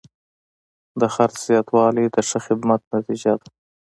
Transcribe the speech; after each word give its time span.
د 0.99 1.01
خرڅ 1.13 1.35
زیاتوالی 1.47 2.05
د 2.15 2.17
ښه 2.27 2.39
خدمت 2.45 2.81
نتیجه 2.95 3.33
ده. 3.41 3.47